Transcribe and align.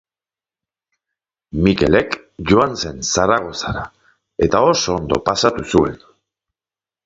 Mikelek 1.65 2.17
joan 2.53 2.73
zen 2.85 3.05
Zaragozara 3.15 3.87
eta 4.49 4.65
oso 4.73 4.99
ondo 5.03 5.23
pasatu 5.31 5.71
zuen 5.71 6.05